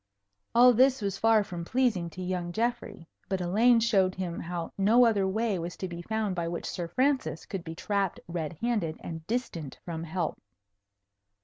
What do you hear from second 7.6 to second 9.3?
be trapped red handed and